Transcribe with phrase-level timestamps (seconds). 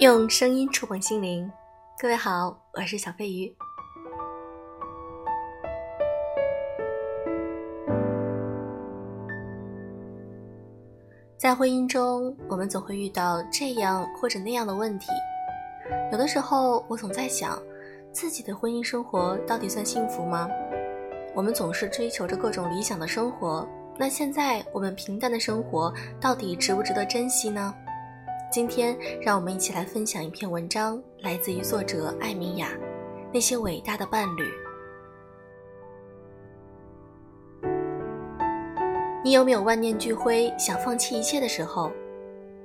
[0.00, 1.52] 用声音触碰心灵，
[1.98, 3.54] 各位好，我是小飞鱼。
[11.36, 15.08] 在婚姻中，我们总会遇到这样或者那样的问题。
[16.10, 17.62] 有的时候，我总在想，
[18.10, 20.48] 自己的婚姻生活到底算幸福吗？
[21.34, 27.74] 我们总是追求着各种理想的生活，那现在我们平淡的生活到底值不值得珍惜呢？
[28.50, 32.70] 今天，让我们一起来分享一篇文章，来自于作者艾米亚。
[33.32, 34.42] 那些伟大的伴侣，
[39.22, 41.92] 你有没有万念俱灰、想放弃一切的时候？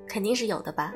[0.07, 0.91] 肯定是有的吧。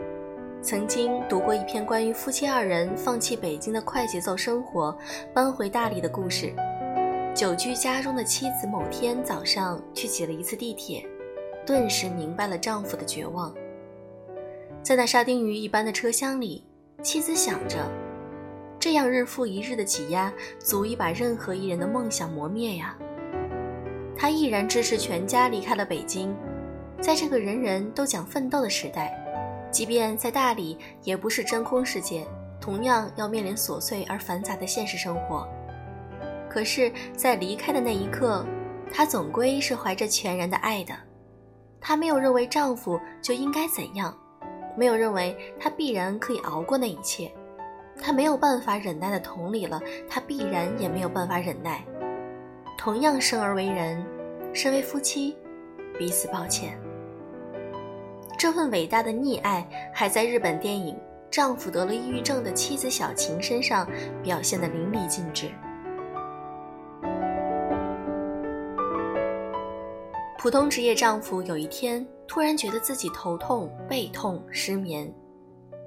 [0.59, 4.97] 曾经读过一篇关于夫妻二人放弃北京的快节奏生活，
[5.35, 6.51] 搬回大理的故事。
[7.35, 11.07] 久居家中的妻子，某天早上去挤了一次地铁，
[11.63, 13.53] 顿时明白了丈夫的绝望。
[14.81, 16.63] 在那沙丁鱼一般的车厢里，
[17.03, 17.89] 妻子想着：
[18.79, 22.95] 这样日复一日的挤压，足以把任何一人的梦想磨灭呀。
[24.17, 26.35] 她毅然支持全家离开了北京。
[27.01, 29.13] 在这个人人都讲奋斗的时代，
[29.71, 32.27] 即便在大理，也不是真空世界，
[32.59, 35.47] 同样要面临琐碎而繁杂的现实生活。
[36.49, 38.45] 可是，在离开的那一刻，
[38.91, 40.93] 她总归是怀着全然的爱的。
[41.79, 44.13] 她没有认为丈夫就应该怎样。
[44.79, 47.29] 没有认为他必然可以熬过那一切，
[48.01, 49.77] 他没有办法忍耐的同理了，
[50.07, 51.83] 他必然也没有办法忍耐。
[52.77, 54.01] 同样生而为人，
[54.53, 55.37] 身为夫妻，
[55.97, 56.79] 彼此抱歉。
[58.37, 60.95] 这份伟大的溺爱，还在日本电影
[61.29, 63.85] 《丈夫得了抑郁症的妻子小晴》身上
[64.23, 65.49] 表现得淋漓尽致。
[70.37, 72.07] 普通职业丈夫有一天。
[72.29, 75.11] 突然觉得自己头痛、背痛、失眠，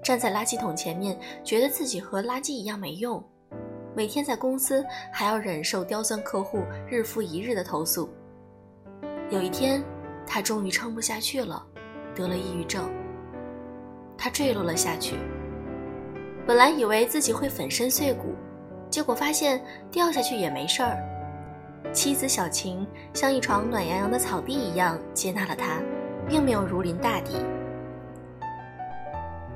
[0.02, 3.22] 站在垃圾桶前面，觉得自己和垃圾一样没用。
[3.94, 8.10] 每天在公司还要忍受刁钻客户日复一日的投诉。
[9.30, 9.84] 有一天，
[10.26, 11.64] 他终于撑不下去了，
[12.12, 12.90] 得了抑郁症。
[14.18, 15.14] 他坠落了下去。
[16.44, 18.34] 本来以为自己会粉身碎骨，
[18.90, 20.98] 结果发现掉下去也没事儿。
[21.92, 25.80] 妻子小晴像一床暖洋洋的草地一样接纳了他。
[26.28, 27.36] 并没有如临大敌。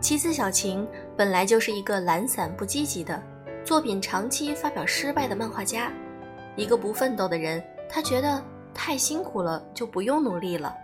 [0.00, 3.20] 妻子小晴本来就是一个懒散不积极的，
[3.64, 5.90] 作品长期发表失败的漫画家，
[6.54, 7.62] 一个不奋斗的人。
[7.88, 8.42] 她觉得
[8.74, 10.76] 太辛苦了，就不用努力了。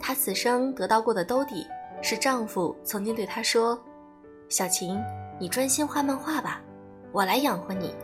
[0.00, 1.66] 她此生得到过的兜底，
[2.02, 3.78] 是丈夫曾经对她说
[4.48, 5.02] ：“小晴，
[5.38, 6.60] 你专心画漫画吧，
[7.12, 7.94] 我来养活你。”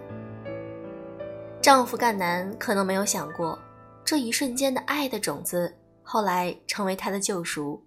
[1.61, 3.59] 丈夫赣南可能没有想过，
[4.05, 5.73] 这一瞬间的爱的种子。
[6.13, 7.83] 后来成为他的救赎。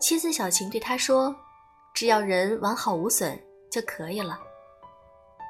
[0.00, 1.34] 妻子小晴对他说
[1.92, 3.36] ：“只要人完好无损
[3.68, 4.38] 就可以了。”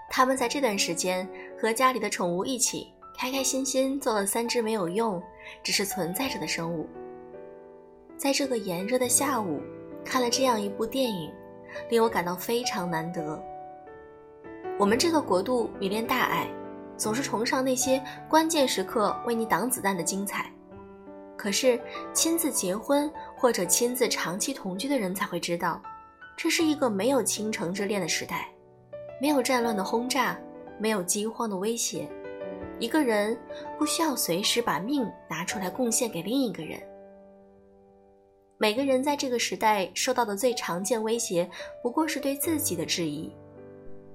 [0.09, 1.29] 他们在这段时间
[1.61, 5.23] 和家里的宠物一起开开心心做了三只没有用、
[5.63, 6.89] 只是存在着的生物。
[8.17, 9.61] 在这个炎热的下午，
[10.07, 11.31] 看了这样一部电影，
[11.91, 13.39] 令我感到非常难得。
[14.79, 16.49] 我们这个国度迷恋大爱，
[16.97, 20.51] 总是崇尚那些关键时刻为你挡子弹的精彩。
[21.37, 21.79] 可是，
[22.13, 25.81] 亲自结婚或者亲自长期同居的人才会知道，
[26.37, 28.49] 这是一个没有倾城之恋的时代，
[29.21, 30.39] 没有战乱的轰炸，
[30.79, 32.09] 没有饥荒的威胁，
[32.79, 33.39] 一个人
[33.79, 36.81] 不需要随时把命拿出来贡献给另一个人。
[38.59, 41.49] 每个人在这个时代受到的最常见威胁，
[41.83, 43.31] 不过是对自己的质疑，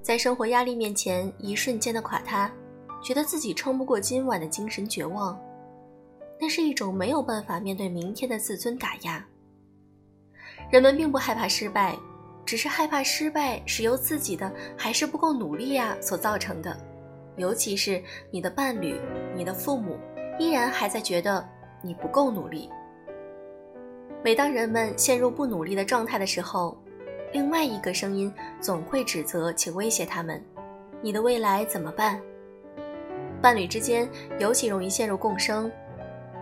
[0.02, 2.52] 在生活压力面前一瞬间的垮塌，
[3.04, 5.40] 觉得自己撑不过今晚的精神绝望。
[6.42, 9.24] 那是一种没有办法面对明天的自尊打压。
[10.72, 11.96] 人们并不害怕失败，
[12.44, 16.76] 只是害怕失败是由自己的还是不够努力呀所造成的。
[17.38, 19.00] 尤其是你的伴侣、
[19.36, 19.96] 你的父母，
[20.40, 21.48] 依然还在觉得
[21.80, 22.68] 你不够努力。
[24.24, 26.76] 每当人们陷入不努力的状态的时候，
[27.34, 30.44] 另外一个声音总会指责且威胁他们
[31.04, 32.20] ：“你的未来怎么办？”
[33.42, 34.10] 伴侣之间
[34.40, 35.72] 尤其容易陷入共生。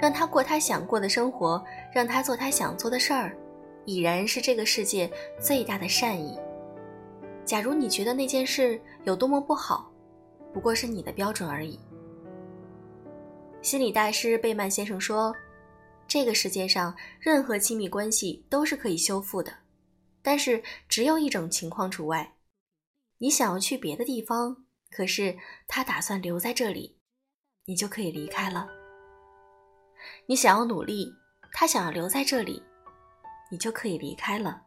[0.01, 1.63] 让他过他想过的生活，
[1.93, 3.37] 让他做他想做的事儿，
[3.85, 6.39] 已然是这个世界最大的善意。
[7.43, 9.91] 假如你觉得那件事有多么不好，
[10.53, 11.77] 不过是你的标准而已。
[13.61, 15.35] 心理大师贝曼先生说
[16.07, 19.51] ：“这个世界上任何亲密关系都是可以修复的，
[20.21, 22.35] 但是只有一种情况除外：
[23.17, 25.37] 你想要去别的地方，可是
[25.67, 26.99] 他打算留在这里，
[27.65, 28.69] 你就可以离开了。”
[30.29, 31.11] 你想要努力
[31.51, 32.61] 他想要留在这里
[33.49, 34.61] 你就可以离开了。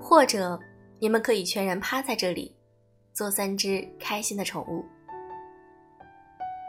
[0.00, 0.56] 或者
[1.00, 2.54] 你们可以全然趴在这里
[3.12, 4.84] 做三只开心的宠物。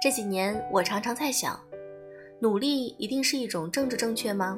[0.02, 1.60] 这几年我常常在想
[2.40, 4.58] 努力一定是一种政治正确吗？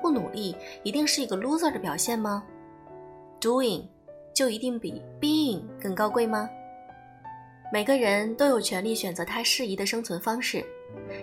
[0.00, 2.42] 不努力一定是一个 loser 的表现吗
[3.42, 3.88] ？Doing
[4.34, 6.48] 就一定比 being 更高贵吗？
[7.72, 10.62] 每个人都有权利选择他适宜的生存方式，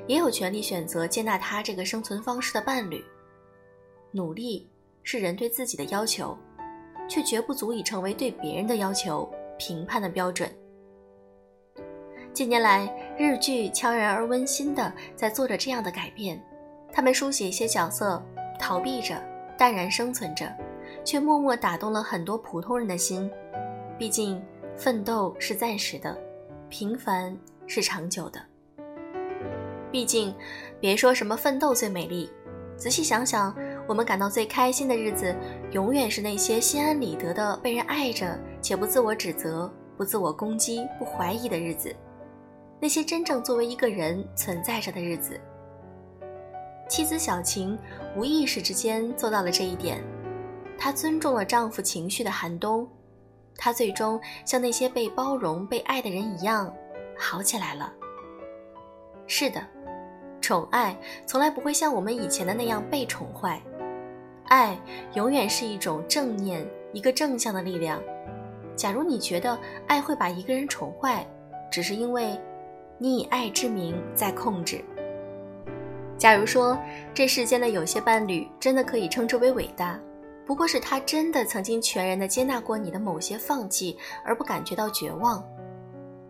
[0.08, 3.06] 也有权利选择接纳他这个生存方式的伴侣。
[4.12, 4.68] 努力
[5.04, 6.36] 是人对自己的要求，
[7.08, 10.52] 却绝不足以成为对别人的要求评判的标准。
[12.34, 16.44] 近年来，日剧悄然而温馨地在做着这样的改变。
[16.92, 18.20] 他们书写一些角色
[18.58, 19.24] 逃避着、
[19.56, 20.52] 淡然生存着，
[21.06, 23.30] 却默默打动了很多普通人的心。
[24.00, 24.42] 毕竟，
[24.76, 26.20] 奋斗是暂时的，
[26.70, 27.36] 平凡
[27.68, 28.40] 是长久的。
[29.92, 30.34] 毕竟，
[30.80, 32.30] 别说什么奋斗最美丽，
[32.78, 33.54] 仔细想想，
[33.88, 35.36] 我们感到最开心的日子，
[35.72, 41.94] 永远是那些心安理得的被人爱着，且不自我指责、不自我攻击、不怀疑的日子。
[42.80, 45.40] 那些真正作为一个人存在着的日子，
[46.88, 47.78] 妻子小晴
[48.16, 50.02] 无意识之间做到了这一点。
[50.78, 52.88] 她尊重了丈夫情绪的寒冬，
[53.60, 56.74] 他最终像那些被包容、被爱的人一样
[57.16, 57.94] 好起来了。
[59.28, 59.62] 是的，
[60.42, 60.98] 宠爱
[61.28, 63.62] 从来不会像我们以前的那样被宠坏，
[64.46, 64.80] 爱
[65.14, 68.02] 永远是一种正念，一个正向的力量。
[68.76, 71.28] 假如你觉得爱会把一个人宠坏，
[71.70, 72.40] 只是因为。
[73.02, 74.84] 你以爱之名在控制。
[76.18, 76.78] 假如说
[77.14, 79.98] 这世间的有些伴侣真的可以称之为伟大，
[80.50, 85.48] 不过是他真的曾经全然的接纳过你的某些放弃，而不感觉到绝望。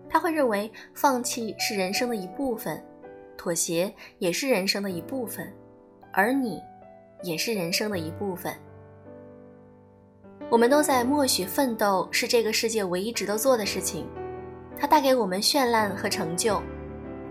[0.10, 2.84] 他会认为放弃是人生的一部分，
[3.38, 5.50] 妥协也是人生的一部分，
[6.12, 6.62] 而你，
[7.24, 8.54] 也是人生的一部分。
[10.50, 14.06] 我们都在默许奋斗是这个世界唯一值得做的事情。
[14.78, 16.62] 它带给我们绚烂和成就，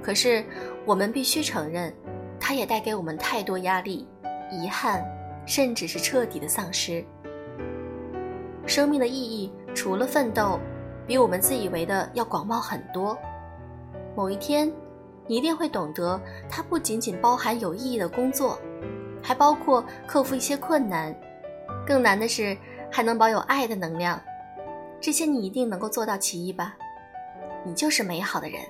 [0.02, 0.43] 可是
[0.87, 1.94] 我们必须承认，
[2.41, 4.08] 它也带给我们太多压力、
[4.50, 5.05] 遗憾，
[5.48, 7.02] 甚至是彻底的丧失。
[8.66, 10.60] 生命的意义除了奋斗，
[11.06, 13.18] 比我们自以为的要广袤很多。
[14.14, 14.70] 某一天，
[15.26, 18.58] 你一定会懂得，它不仅仅包含有意义的工作，
[19.22, 21.18] 还包括克服一些困难，
[21.86, 22.54] 更难的是
[22.92, 24.20] 还能保有爱的能量。
[25.00, 26.76] 这些你一定能够做到其一吧。
[27.64, 28.60] 你就是美好的人。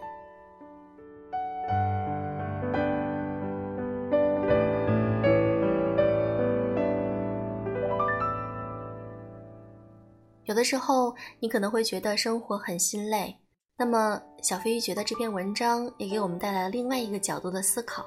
[10.48, 13.36] 有的时候，你可能会觉得生活很心累。
[13.76, 18.06] 那么，小飞鱼觉得这篇文章也给我们带来了另外一个角度的思考。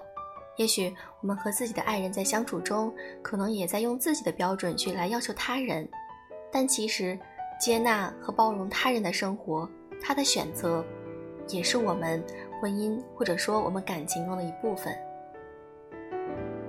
[0.57, 0.91] 也许
[1.21, 2.91] 我们和自己的爱人在相处中，
[3.21, 5.87] 可能也在用自己的标准去来要求他人，
[6.51, 7.17] 但其实，
[7.59, 9.69] 接纳和包容他人的生活。
[10.01, 10.83] 他的选择，
[11.49, 12.23] 也是我们
[12.59, 14.91] 婚姻或者说我们感情中的一部分。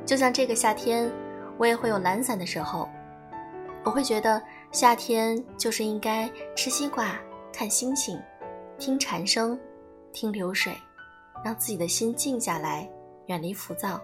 [0.04, 1.10] 就像这个夏天，
[1.56, 2.86] 我也会有懒散的时候，
[3.84, 4.40] 我会觉得
[4.72, 7.20] 夏天就是应该吃西瓜、
[7.52, 8.18] 看星星、
[8.78, 9.58] 听蝉声、
[10.14, 10.72] 听流水，
[11.44, 12.90] 让自己的心静下来，
[13.26, 14.00] 远离浮躁，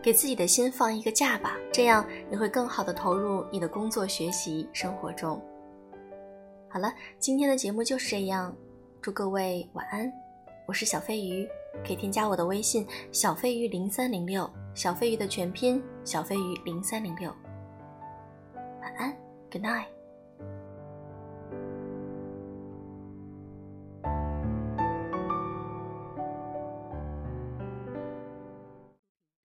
[0.00, 5.42] 给自己的心放一个假吧，这样你会更好的投入你的工作、学习、生活中。
[6.68, 8.54] 好了，今天的节目就是这样，
[9.02, 10.10] 祝各位晚安。
[10.68, 11.48] 我是小飞鱼，
[11.84, 17.28] 可以添加我的微信小飞鱼零三零六，小飞鱼的全拼小飞鱼零三零六。
[18.86, 19.12] 晚安
[19.50, 19.95] ，Good night。